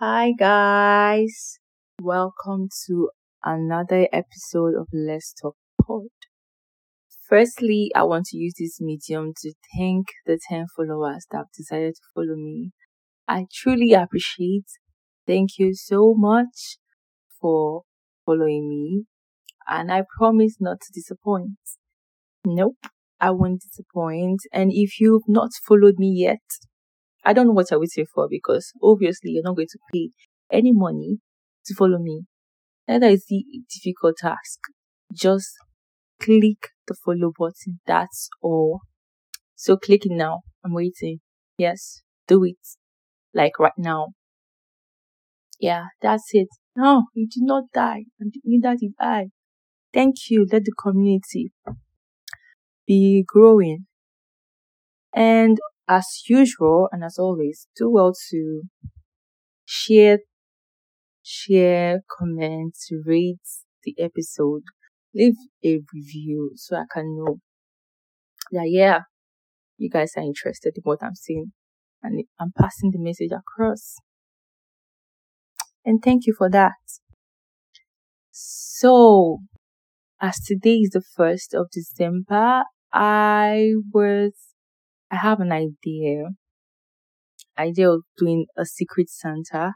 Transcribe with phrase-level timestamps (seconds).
[0.00, 1.60] Hi guys,
[2.02, 3.10] welcome to
[3.44, 6.08] another episode of Let's Talk Pod.
[7.28, 11.94] Firstly, I want to use this medium to thank the 10 followers that have decided
[11.94, 12.72] to follow me.
[13.28, 14.66] I truly appreciate.
[15.28, 16.78] Thank you so much
[17.40, 17.82] for
[18.26, 19.04] following me,
[19.68, 21.58] and I promise not to disappoint.
[22.44, 22.86] Nope,
[23.20, 24.40] I won't disappoint.
[24.52, 26.40] And if you've not followed me yet,
[27.24, 30.10] I don't know what you're waiting for because obviously you're not going to pay
[30.50, 31.18] any money
[31.66, 32.22] to follow me.
[32.86, 34.60] Neither is the difficult task.
[35.12, 35.50] Just
[36.20, 37.80] click the follow button.
[37.86, 38.80] That's all.
[39.54, 40.40] So click it now.
[40.64, 41.20] I'm waiting.
[41.58, 42.56] Yes, do it.
[43.34, 44.08] Like right now.
[45.60, 46.48] Yeah, that's it.
[46.76, 48.04] No, you did not die.
[48.44, 49.26] Neither did I.
[49.92, 50.46] Thank you.
[50.50, 51.52] Let the community
[52.86, 53.86] be growing.
[55.14, 58.62] And as usual and as always, do well to
[59.64, 60.20] share,
[61.22, 63.38] share, comment, rate
[63.84, 64.62] the episode,
[65.14, 67.38] leave a review so I can know
[68.52, 69.00] that yeah,
[69.78, 71.52] you guys are interested in what I'm saying
[72.02, 73.96] and I'm passing the message across.
[75.84, 76.72] And thank you for that.
[78.30, 79.38] So,
[80.20, 84.32] as today is the 1st of December, I was
[85.10, 86.30] I have an idea.
[87.58, 89.72] Idea of doing a secret Santa.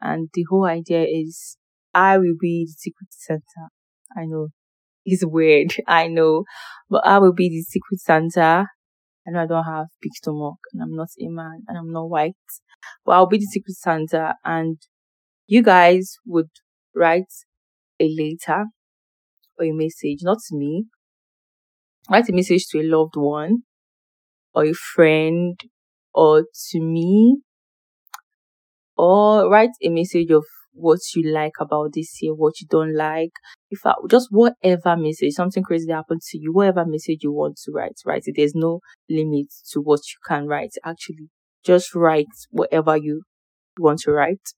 [0.00, 1.56] And the whole idea is
[1.94, 3.68] I will be the secret Santa.
[4.16, 4.48] I know.
[5.04, 5.74] It's weird.
[5.86, 6.44] I know.
[6.88, 8.68] But I will be the secret Santa.
[9.26, 12.08] I know I don't have big stomach and I'm not a man and I'm not
[12.08, 12.34] white.
[13.04, 14.78] But I'll be the secret Santa and
[15.46, 16.50] you guys would
[16.94, 17.32] write
[17.98, 18.66] a letter
[19.58, 20.86] or a message, not to me.
[22.10, 23.62] Write a message to a loved one
[24.54, 25.58] or a friend
[26.14, 27.38] or to me
[28.96, 33.32] or write a message of what you like about this year, what you don't like.
[33.70, 37.72] If I, just whatever message, something crazy happened to you, whatever message you want to
[37.72, 38.34] write, write it.
[38.36, 40.72] There's no limit to what you can write.
[40.84, 41.28] Actually,
[41.64, 43.22] just write whatever you
[43.78, 44.52] want to write.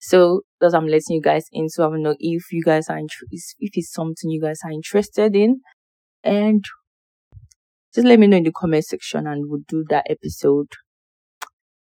[0.00, 2.98] So, thus I'm letting you guys in so I don't know if you guys are
[2.98, 3.28] interested,
[3.58, 5.60] if it's something you guys are interested in.
[6.24, 6.64] And
[7.94, 10.68] just let me know in the comment section and we'll do that episode.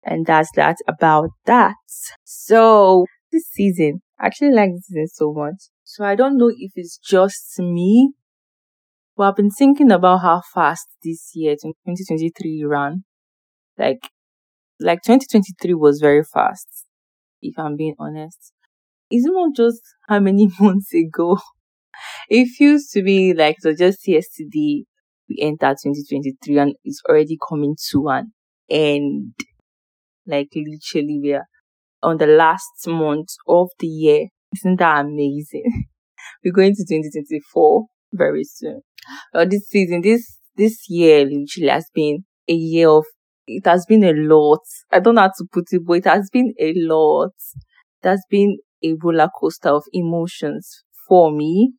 [0.03, 1.75] And that's that about that.
[2.23, 5.69] So this season, I actually like this season so much.
[5.83, 8.13] So I don't know if it's just me,
[9.15, 13.03] but I've been thinking about how fast this year, 2023 ran.
[13.77, 13.99] Like,
[14.79, 16.87] like 2023 was very fast,
[17.41, 18.53] if I'm being honest.
[19.09, 21.39] It's not just how many months ago.
[22.29, 24.85] It feels to be like was just yesterday
[25.29, 28.33] we entered 2023 and it's already coming to an
[28.69, 29.33] end.
[30.25, 31.47] Like literally we are
[32.03, 34.27] on the last month of the year.
[34.55, 35.85] Isn't that amazing?
[36.43, 38.81] We're going to 2024 very soon.
[39.33, 43.05] Well, this season, this, this year literally has been a year of,
[43.57, 44.61] it has been a lot.
[44.91, 47.31] I don't know how to put it, but it has been a lot.
[48.03, 51.73] Has been a roller coaster of emotions for me.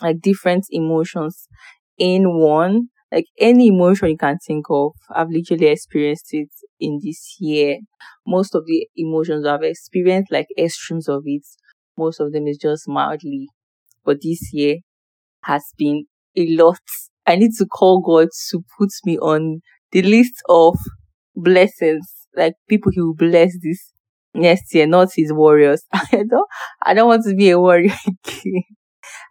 [0.00, 1.48] Like different emotions
[1.98, 2.88] in one.
[3.10, 7.78] Like any emotion you can think of, I've literally experienced it in this year.
[8.26, 11.42] Most of the emotions I've experienced, like extremes of it,
[11.96, 13.48] most of them is just mildly.
[14.04, 14.78] But this year
[15.44, 16.80] has been a lot.
[17.26, 19.60] I need to call God to put me on
[19.92, 20.76] the list of
[21.36, 22.06] blessings,
[22.36, 23.92] like people he will bless this
[24.34, 25.82] next year, not his warriors.
[25.92, 26.48] I don't,
[26.82, 28.64] I don't want to be a warrior again.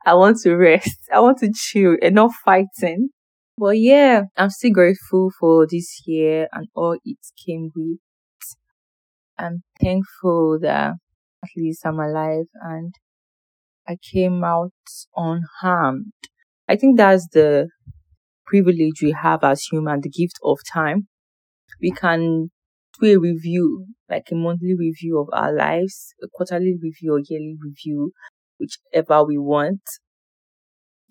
[0.06, 0.98] I want to rest.
[1.14, 3.10] I want to chill and not fighting.
[3.58, 8.00] But yeah, I'm still grateful for this year and all it came with.
[9.38, 10.94] I'm thankful that
[11.44, 12.94] at least I'm alive and
[13.88, 14.74] I came out
[15.16, 16.14] unharmed.
[16.68, 17.70] I think that's the
[18.48, 21.08] privilege we have as human, the gift of time.
[21.82, 22.52] We can
[23.02, 27.58] do a review, like a monthly review of our lives, a quarterly review or yearly
[27.62, 28.14] review,
[28.60, 29.82] whichever we want.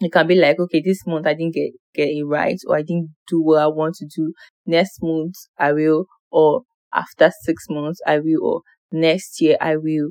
[0.01, 2.83] It can be like, okay, this month I didn't get, get it right or I
[2.83, 4.33] didn't do what I want to do.
[4.67, 6.63] Next month I will or
[6.95, 8.63] after six months I will or
[8.93, 10.11] next year I will.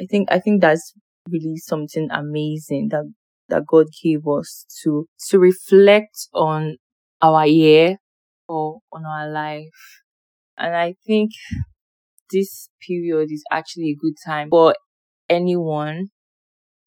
[0.00, 0.94] I think, I think that's
[1.30, 3.12] really something amazing that,
[3.48, 6.76] that God gave us to, to reflect on
[7.20, 7.96] our year
[8.48, 9.68] or on our life.
[10.58, 11.32] And I think
[12.32, 14.74] this period is actually a good time for
[15.28, 16.08] anyone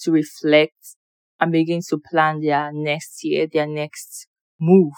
[0.02, 0.96] to reflect
[1.40, 4.28] and begin to plan their next year, their next
[4.60, 4.94] move.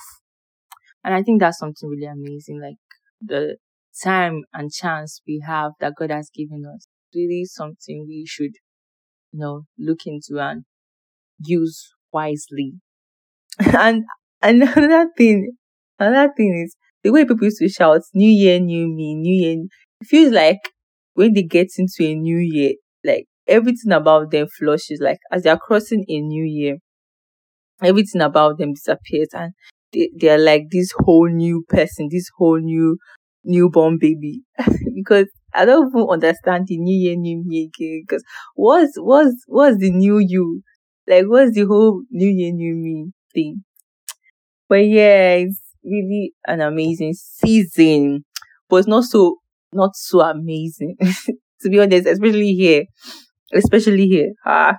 [1.04, 2.62] And I think that's something really amazing.
[2.62, 2.77] Like
[3.21, 3.57] the
[4.04, 6.88] time and chance we have that God has given us.
[7.15, 8.54] Really something we should,
[9.31, 10.65] you know, look into and
[11.39, 12.73] use wisely.
[13.59, 14.05] and
[14.41, 15.51] another thing,
[15.99, 19.65] another thing is the way people used to shout, New Year, New Me, New Year.
[20.01, 20.59] It feels like
[21.13, 22.73] when they get into a new year,
[23.03, 24.99] like everything about them flushes.
[25.01, 26.77] Like as they are crossing a new year,
[27.81, 29.53] everything about them disappears and
[29.93, 32.97] they, they are like this whole new person, this whole new
[33.43, 34.41] newborn baby.
[34.95, 38.03] because I don't even understand the new year, new me again.
[38.07, 38.23] Because
[38.55, 40.61] what's, what's, what's the new you?
[41.07, 43.63] Like, what's the whole new year, new me thing?
[44.69, 48.25] But yeah, it's really an amazing season,
[48.69, 49.38] but it's not so,
[49.74, 50.98] not so amazing.
[51.62, 52.83] to be honest, especially here,
[53.54, 54.33] especially here.
[54.45, 54.77] Ah,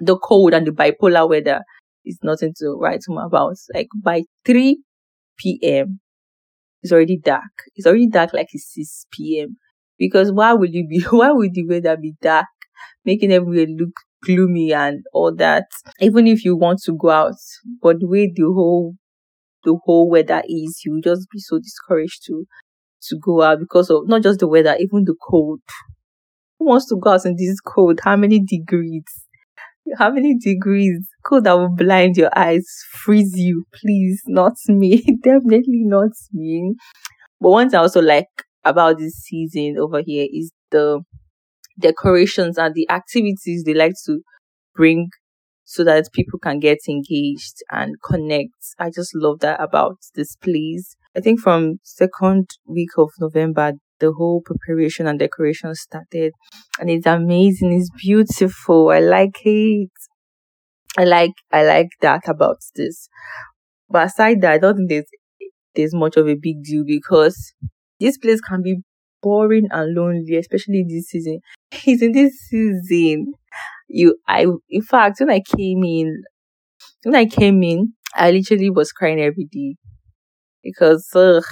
[0.00, 1.62] the cold and the bipolar weather
[2.06, 3.56] is nothing to write home about.
[3.74, 6.00] Like by 3 p.m.,
[6.82, 7.52] it's already dark.
[7.76, 9.56] It's already dark like it's 6 p.m.
[9.98, 12.46] Because why would you be, why would the weather be dark,
[13.04, 15.66] making everywhere look gloomy and all that?
[16.00, 17.34] Even if you want to go out,
[17.82, 18.94] but the way the whole,
[19.64, 22.46] the whole weather is, you just be so discouraged to,
[23.08, 25.60] to go out because of not just the weather, even the cold.
[26.58, 28.00] Who wants to go out in this cold?
[28.04, 29.04] How many degrees?
[29.98, 31.08] How many degrees?
[31.24, 32.66] Cold that will blind your eyes,
[33.04, 33.64] freeze you.
[33.74, 35.02] Please, not me.
[35.22, 36.74] Definitely not me.
[37.40, 38.28] But one thing I also like
[38.64, 41.02] about this season over here is the
[41.82, 44.22] decorations and the activities they like to
[44.74, 45.08] bring
[45.64, 48.54] so that people can get engaged and connect.
[48.78, 50.96] I just love that about this place.
[51.16, 56.32] I think from second week of November, the whole preparation and decoration started
[56.80, 57.72] and it's amazing.
[57.72, 58.90] It's beautiful.
[58.90, 59.90] I like it.
[60.98, 63.08] I like, I like that about this.
[63.88, 65.06] But aside that, I don't think there's,
[65.74, 67.54] there's much of a big deal because
[68.00, 68.82] this place can be
[69.22, 71.40] boring and lonely, especially this season.
[71.86, 73.34] It's in this season.
[73.88, 76.22] You, I, in fact, when I came in,
[77.04, 79.76] when I came in, I literally was crying every day
[80.62, 81.44] because ugh,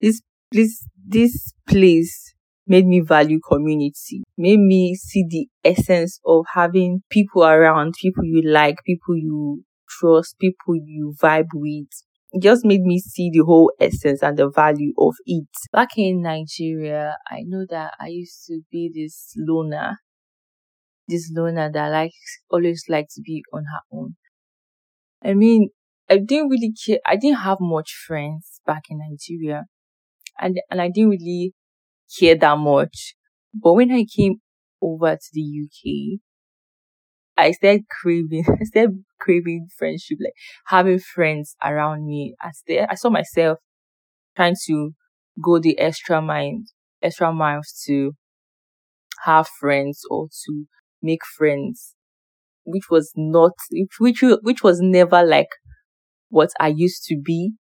[0.00, 0.20] this
[0.50, 2.34] this this place
[2.66, 8.42] made me value community, made me see the essence of having people around, people you
[8.42, 11.88] like, people you trust, people you vibe with.
[12.32, 15.46] It just made me see the whole essence and the value of it.
[15.72, 19.98] Back in Nigeria, I know that I used to be this loner,
[21.06, 24.16] this loner that likes, always liked to be on her own.
[25.22, 25.70] I mean,
[26.10, 26.98] I didn't really care.
[27.06, 29.64] I didn't have much friends back in Nigeria
[30.40, 31.54] and and I didn't really
[32.18, 33.16] care that much.
[33.54, 34.40] But when I came
[34.82, 36.20] over to the UK,
[37.36, 40.34] I started craving, I started craving friendship, like
[40.66, 42.34] having friends around me.
[42.42, 43.58] I started, I saw myself
[44.36, 44.92] trying to
[45.42, 46.62] go the extra mile,
[47.02, 48.14] extra miles to
[49.24, 50.66] have friends or to
[51.02, 51.94] make friends,
[52.64, 53.52] which was not,
[54.00, 55.48] which, which was never like
[56.30, 57.52] what I used to be.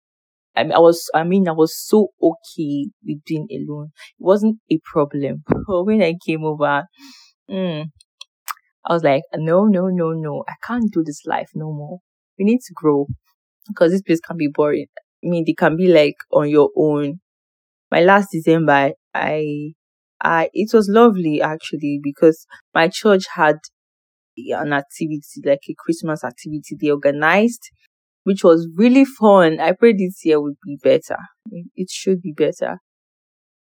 [0.56, 3.90] I mean, I was, I mean, I was so okay with being alone.
[4.18, 5.44] It wasn't a problem.
[5.68, 6.84] But when I came over,
[7.50, 7.86] mm,
[8.87, 10.44] I was like, no, no, no, no.
[10.49, 12.00] I can't do this life no more.
[12.38, 13.06] We need to grow
[13.68, 14.87] because this place can be boring.
[15.25, 17.20] I mean, they can be like on your own.
[17.90, 19.75] My last December, I,
[20.22, 23.58] I, it was lovely actually because my church had
[24.37, 27.70] an activity, like a Christmas activity they organized
[28.25, 29.60] which was really fun.
[29.60, 31.16] I pray this year would be better.
[31.76, 32.78] It should be better.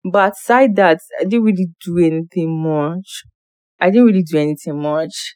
[0.09, 3.23] But aside that, I didn't really do anything much.
[3.83, 5.35] I didn't really do anything much.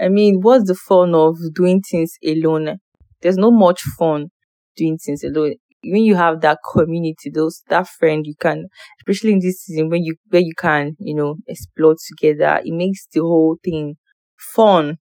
[0.00, 2.78] I mean, what's the fun of doing things alone?
[3.22, 4.30] There's not much fun
[4.76, 5.54] doing things alone.
[5.84, 8.66] When you have that community, those that friend you can,
[9.00, 13.06] especially in this season when you where you can, you know, explore together, it makes
[13.12, 13.96] the whole thing
[14.38, 14.98] fun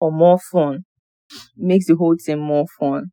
[0.00, 0.84] or more fun
[1.56, 3.12] makes the whole thing more fun.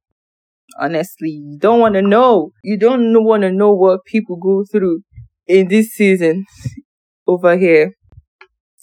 [0.80, 2.52] Honestly, you don't want to know.
[2.64, 5.02] You don't want to know what people go through
[5.48, 6.46] in this season
[7.28, 7.97] over here.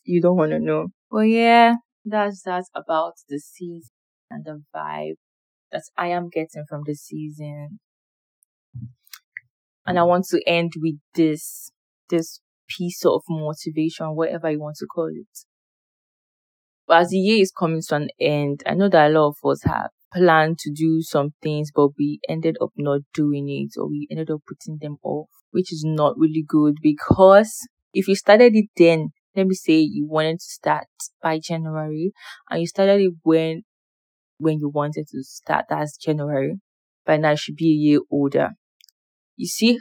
[0.05, 0.89] You don't want to know.
[1.11, 3.91] Well, yeah, that's that's about the season
[4.31, 5.17] and the vibe
[5.73, 7.81] that I am getting from the season.
[9.87, 11.71] And I want to end with this,
[12.11, 15.47] this piece of motivation, whatever you want to call it.
[16.87, 19.51] But as the year is coming to an end, I know that a lot of
[19.51, 23.89] us have planned to do some things, but we ended up not doing it or
[23.89, 28.55] we ended up putting them off, which is not really good because if you started
[28.57, 30.87] it then, let me say you wanted to start
[31.23, 32.13] by January
[32.51, 33.63] and you started it when
[34.39, 36.61] when you wanted to start, that's January.
[37.07, 38.51] By now you should be a year older.
[39.37, 39.81] You see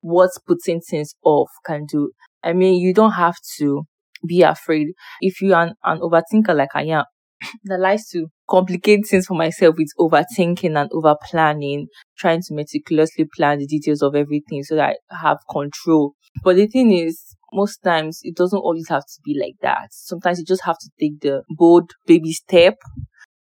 [0.00, 2.12] what putting things off can do.
[2.42, 3.84] I mean, you don't have to
[4.26, 4.88] be afraid.
[5.20, 7.04] If you are an, an overthinker like I am,
[7.64, 13.26] that likes to complicate things for myself with overthinking and over planning, trying to meticulously
[13.36, 16.14] plan the details of everything so that I have control.
[16.42, 17.20] But the thing is,
[17.56, 19.88] most times it doesn't always have to be like that.
[19.92, 22.76] Sometimes you just have to take the bold baby step.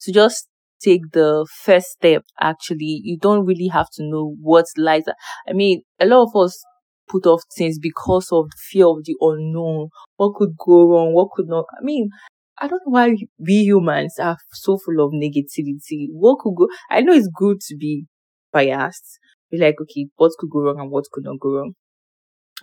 [0.01, 0.48] To just
[0.84, 3.01] take the first step actually.
[3.03, 5.03] You don't really have to know what lies
[5.50, 6.63] i mean a lot of us
[7.10, 9.89] put off things because of fear of the unknown.
[10.17, 11.13] What could go wrong?
[11.13, 12.10] What could not i mean
[12.60, 16.07] i don't know why we humans are so full of negativity.
[16.12, 18.05] What could go i know it's good to be
[18.51, 19.19] biased.
[19.51, 21.74] Be like okay what could go wrong and what could not go wrong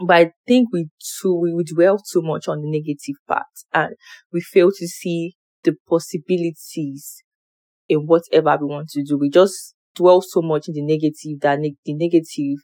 [0.00, 0.88] but I think we
[1.20, 3.94] too we dwell too much on the negative part and
[4.32, 5.34] we fail to see
[5.64, 7.22] the possibilities
[7.88, 9.18] in whatever we want to do.
[9.18, 12.58] We just dwell so much in the negative that ne- the negative,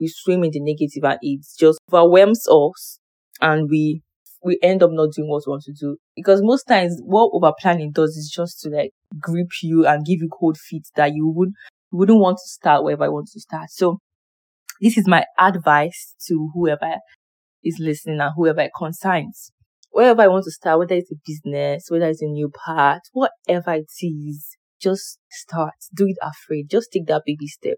[0.00, 3.00] we swim in the negative and it just overwhelms us
[3.40, 4.02] and we
[4.42, 5.96] we end up not doing what we want to do.
[6.16, 10.20] Because most times what over planning does is just to like grip you and give
[10.20, 11.50] you cold feet that you would
[11.92, 13.70] you wouldn't want to start wherever you want to start.
[13.70, 13.98] So
[14.80, 16.96] this is my advice to whoever
[17.62, 19.52] is listening and whoever it concerns
[19.90, 23.74] wherever I want to start, whether it's a business, whether it's a new part, whatever
[23.74, 25.74] it is, just start.
[25.94, 26.70] Do it afraid.
[26.70, 27.76] Just take that baby step.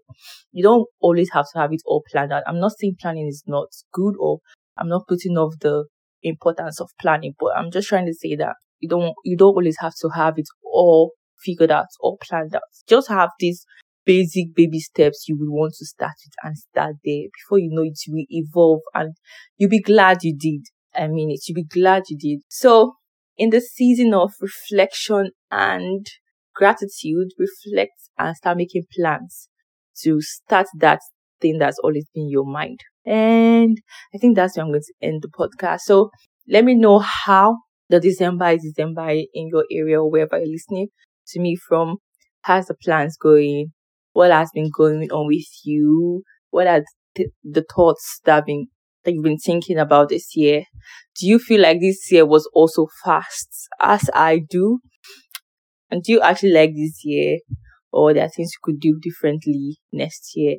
[0.51, 2.43] You don't always have to have it all planned out.
[2.47, 4.39] I'm not saying planning is not good or
[4.77, 5.85] I'm not putting off the
[6.21, 9.77] importance of planning, but I'm just trying to say that you don't you don't always
[9.79, 11.11] have to have it all
[11.43, 12.61] figured out or planned out.
[12.87, 13.65] Just have these
[14.05, 17.23] basic baby steps you would want to start with and start there.
[17.41, 19.15] Before you know it, you will evolve and
[19.57, 20.61] you'll be glad you did.
[20.95, 22.41] I mean, it should be glad you did.
[22.49, 22.95] So,
[23.37, 26.05] in the season of reflection and
[26.55, 29.49] gratitude, reflect and start making plans
[30.03, 30.99] to start that
[31.41, 32.79] thing that's always been your mind.
[33.05, 33.77] And
[34.13, 35.81] I think that's where I'm going to end the podcast.
[35.81, 36.09] So,
[36.47, 37.57] let me know how
[37.89, 40.87] the December is December in your area or wherever you're listening
[41.27, 41.97] to me from.
[42.41, 43.71] How's the plans going?
[44.13, 46.23] What has been going on with you?
[46.51, 46.83] What are
[47.15, 48.67] th- the thoughts that have been
[49.03, 50.63] that you've been thinking about this year?
[51.19, 54.79] Do you feel like this year was also fast as I do?
[55.89, 57.39] And do you actually like this year
[57.91, 60.57] or there are things you could do differently next year?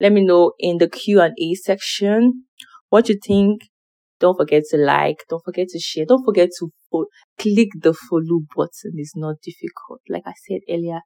[0.00, 2.44] Let me know in the Q&A section
[2.88, 3.62] what you think.
[4.20, 7.06] Don't forget to like, don't forget to share, don't forget to fo-
[7.38, 8.94] click the follow button.
[8.96, 10.00] It's not difficult.
[10.08, 11.00] Like I said earlier,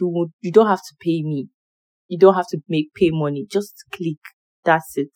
[0.00, 1.48] you you don't have to pay me.
[2.08, 3.46] You don't have to make pay money.
[3.50, 4.18] Just click.
[4.64, 5.10] That's it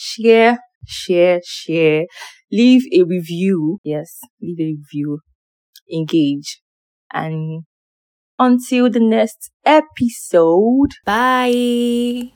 [0.00, 2.06] share, share, share.
[2.50, 3.78] Leave a review.
[3.84, 5.20] Yes, leave a review.
[5.92, 6.62] Engage.
[7.12, 7.64] And
[8.38, 12.32] until the next episode, bye.